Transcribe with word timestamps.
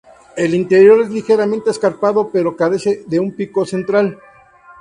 El 0.35 0.55
interior 0.55 0.99
es 1.01 1.11
ligeramente 1.11 1.69
escarpado, 1.69 2.31
pero 2.33 2.55
carece 2.55 3.03
de 3.05 3.19
un 3.19 3.33
pico 3.33 3.67
central. 3.67 4.17